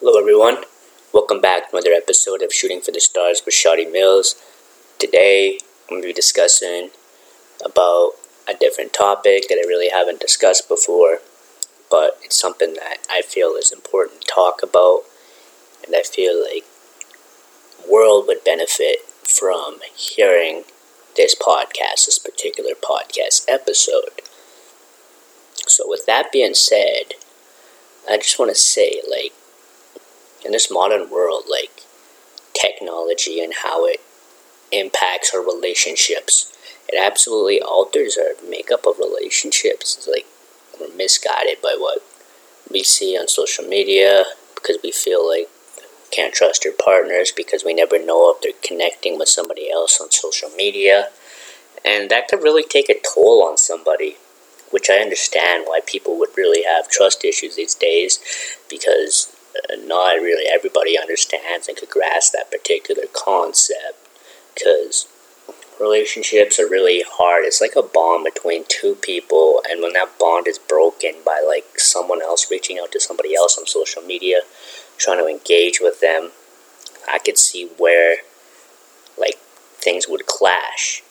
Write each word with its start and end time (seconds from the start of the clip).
Hello, 0.00 0.16
everyone. 0.16 0.58
Welcome 1.12 1.40
back 1.40 1.70
to 1.70 1.76
another 1.76 1.92
episode 1.92 2.40
of 2.40 2.52
Shooting 2.52 2.80
for 2.80 2.92
the 2.92 3.00
Stars 3.00 3.42
with 3.44 3.52
Shotty 3.52 3.90
Mills. 3.90 4.36
Today, 4.96 5.58
I'm 5.90 5.96
going 5.96 6.02
to 6.02 6.06
be 6.06 6.12
discussing 6.12 6.90
about 7.64 8.12
a 8.48 8.54
different 8.54 8.92
topic 8.92 9.48
that 9.48 9.58
I 9.60 9.66
really 9.66 9.88
haven't 9.88 10.20
discussed 10.20 10.68
before, 10.68 11.18
but 11.90 12.16
it's 12.22 12.40
something 12.40 12.74
that 12.74 12.98
I 13.10 13.22
feel 13.22 13.56
is 13.56 13.72
important 13.72 14.20
to 14.20 14.32
talk 14.32 14.62
about, 14.62 15.00
and 15.84 15.96
I 15.96 16.04
feel 16.04 16.40
like 16.40 16.64
world 17.90 18.28
would 18.28 18.44
benefit 18.44 19.00
from 19.24 19.80
hearing 19.96 20.62
this 21.16 21.34
podcast, 21.34 22.06
this 22.06 22.20
particular 22.20 22.74
podcast 22.74 23.46
episode. 23.48 24.22
So, 25.66 25.88
with 25.88 26.06
that 26.06 26.30
being 26.30 26.54
said, 26.54 27.14
I 28.08 28.16
just 28.18 28.38
want 28.38 28.52
to 28.52 28.54
say, 28.54 29.02
like, 29.10 29.32
in 30.48 30.52
this 30.52 30.70
modern 30.70 31.10
world, 31.10 31.44
like, 31.48 31.82
technology 32.54 33.38
and 33.38 33.52
how 33.62 33.84
it 33.84 34.00
impacts 34.72 35.32
our 35.34 35.44
relationships, 35.44 36.50
it 36.88 36.98
absolutely 36.98 37.60
alters 37.60 38.16
our 38.16 38.48
makeup 38.48 38.86
of 38.86 38.98
relationships. 38.98 39.94
It's 39.94 40.08
like, 40.08 40.24
we're 40.80 40.96
misguided 40.96 41.60
by 41.62 41.76
what 41.78 42.02
we 42.70 42.82
see 42.82 43.14
on 43.14 43.28
social 43.28 43.64
media 43.64 44.24
because 44.54 44.78
we 44.82 44.90
feel 44.90 45.28
like 45.28 45.48
can't 46.10 46.32
trust 46.32 46.64
your 46.64 46.72
partners 46.72 47.30
because 47.36 47.62
we 47.62 47.74
never 47.74 48.02
know 48.02 48.32
if 48.32 48.40
they're 48.40 48.52
connecting 48.66 49.18
with 49.18 49.28
somebody 49.28 49.70
else 49.70 50.00
on 50.00 50.10
social 50.10 50.48
media. 50.56 51.10
And 51.84 52.10
that 52.10 52.28
could 52.28 52.42
really 52.42 52.64
take 52.64 52.88
a 52.88 53.00
toll 53.14 53.44
on 53.44 53.58
somebody 53.58 54.16
which 54.70 54.90
I 54.90 54.98
understand 54.98 55.64
why 55.66 55.80
people 55.84 56.18
would 56.18 56.36
really 56.36 56.62
have 56.64 56.88
trust 56.88 57.24
issues 57.24 57.56
these 57.56 57.74
days 57.74 58.18
because 58.68 59.34
not 59.78 60.16
really 60.16 60.46
everybody 60.48 60.98
understands 60.98 61.68
and 61.68 61.76
could 61.76 61.90
grasp 61.90 62.32
that 62.32 62.50
particular 62.50 63.04
concept 63.12 64.08
because 64.54 65.06
relationships 65.80 66.58
are 66.58 66.68
really 66.68 67.04
hard. 67.06 67.44
It's 67.44 67.60
like 67.60 67.76
a 67.76 67.82
bond 67.82 68.24
between 68.24 68.64
two 68.68 68.94
people, 68.96 69.62
and 69.68 69.82
when 69.82 69.92
that 69.92 70.18
bond 70.18 70.46
is 70.48 70.58
broken 70.58 71.14
by 71.24 71.44
like 71.46 71.78
someone 71.78 72.22
else 72.22 72.50
reaching 72.50 72.78
out 72.78 72.92
to 72.92 73.00
somebody 73.00 73.34
else 73.34 73.56
on 73.58 73.66
social 73.66 74.02
media, 74.02 74.40
trying 74.96 75.18
to 75.18 75.28
engage 75.28 75.80
with 75.80 76.00
them, 76.00 76.30
I 77.10 77.18
could 77.18 77.38
see 77.38 77.68
where 77.78 78.18
like 79.18 79.38
things 79.78 80.08
would 80.08 80.26
clash, 80.26 81.02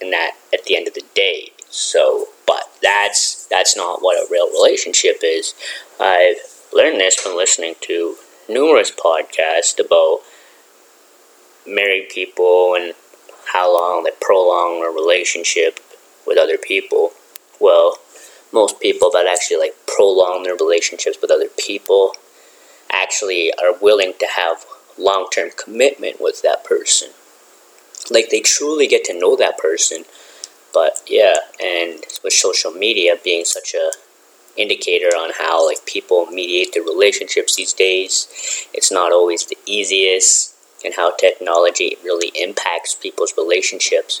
and 0.00 0.12
that 0.12 0.32
at 0.52 0.64
the 0.64 0.76
end 0.76 0.88
of 0.88 0.94
the 0.94 1.04
day. 1.14 1.52
So 1.70 2.26
but 2.46 2.70
that's 2.82 3.46
that's 3.46 3.76
not 3.76 4.02
what 4.02 4.16
a 4.16 4.30
real 4.30 4.50
relationship 4.50 5.20
is. 5.22 5.54
I've 5.98 6.36
learned 6.72 7.00
this 7.00 7.16
from 7.16 7.36
listening 7.36 7.74
to 7.82 8.16
numerous 8.48 8.90
podcasts 8.90 9.78
about 9.78 10.20
married 11.66 12.08
people 12.08 12.74
and 12.74 12.94
how 13.52 13.72
long 13.72 14.04
they 14.04 14.10
prolong 14.20 14.82
a 14.82 14.90
relationship 14.90 15.80
with 16.26 16.38
other 16.38 16.58
people. 16.58 17.12
Well, 17.60 17.98
most 18.52 18.80
people 18.80 19.10
that 19.12 19.26
actually 19.26 19.58
like 19.58 19.74
prolong 19.86 20.42
their 20.42 20.56
relationships 20.56 21.18
with 21.20 21.30
other 21.30 21.48
people 21.48 22.14
actually 22.90 23.52
are 23.54 23.76
willing 23.80 24.12
to 24.18 24.26
have 24.36 24.64
long-term 24.98 25.50
commitment 25.56 26.20
with 26.20 26.42
that 26.42 26.64
person. 26.64 27.10
Like 28.10 28.30
they 28.30 28.40
truly 28.40 28.86
get 28.86 29.04
to 29.04 29.18
know 29.18 29.36
that 29.36 29.58
person 29.58 30.04
but 30.72 31.02
yeah, 31.06 31.36
and 31.62 32.04
with 32.24 32.32
social 32.32 32.70
media 32.70 33.16
being 33.22 33.44
such 33.44 33.74
a 33.74 33.90
indicator 34.56 35.08
on 35.08 35.32
how 35.38 35.66
like 35.66 35.86
people 35.86 36.26
mediate 36.26 36.74
their 36.74 36.82
relationships 36.82 37.56
these 37.56 37.72
days, 37.72 38.28
it's 38.72 38.92
not 38.92 39.12
always 39.12 39.46
the 39.46 39.58
easiest, 39.66 40.54
and 40.84 40.94
how 40.94 41.14
technology 41.16 41.96
really 42.04 42.32
impacts 42.34 42.94
people's 42.94 43.34
relationships. 43.36 44.20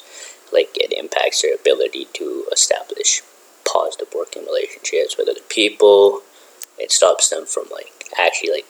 Like 0.52 0.70
it 0.74 0.92
impacts 0.92 1.42
their 1.42 1.54
ability 1.54 2.06
to 2.14 2.46
establish 2.52 3.22
positive 3.64 4.08
working 4.14 4.44
relationships 4.44 5.16
with 5.16 5.28
other 5.28 5.40
people. 5.48 6.22
It 6.78 6.92
stops 6.92 7.30
them 7.30 7.46
from 7.46 7.64
like 7.72 8.08
actually 8.18 8.50
like 8.50 8.66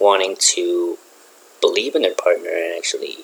wanting 0.00 0.36
to 0.38 0.98
believe 1.60 1.94
in 1.94 2.02
their 2.02 2.14
partner 2.14 2.50
and 2.50 2.76
actually 2.76 3.18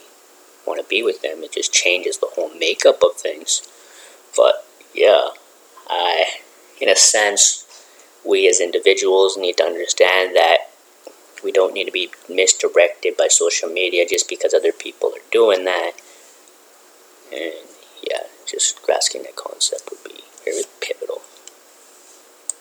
want 0.66 0.80
to 0.80 0.88
be 0.88 1.02
with 1.02 1.22
them. 1.22 1.42
It 1.42 1.52
just 1.52 1.72
changes 1.72 2.18
the 2.18 2.30
whole 2.34 2.54
makeup 2.54 3.02
of 3.02 3.16
things. 3.16 3.62
But 4.36 4.64
yeah, 4.94 5.28
I, 5.88 6.24
in 6.80 6.88
a 6.88 6.96
sense, 6.96 7.61
we 8.24 8.48
as 8.48 8.60
individuals 8.60 9.36
need 9.36 9.56
to 9.56 9.64
understand 9.64 10.34
that 10.36 10.58
we 11.42 11.52
don't 11.52 11.74
need 11.74 11.86
to 11.86 11.92
be 11.92 12.10
misdirected 12.28 13.16
by 13.16 13.26
social 13.28 13.68
media 13.68 14.06
just 14.06 14.28
because 14.28 14.54
other 14.54 14.72
people 14.72 15.10
are 15.10 15.30
doing 15.30 15.64
that. 15.64 15.92
And 17.32 17.52
yeah, 18.08 18.22
just 18.46 18.80
grasping 18.82 19.24
that 19.24 19.36
concept 19.36 19.88
would 19.90 20.04
be 20.04 20.22
very 20.44 20.62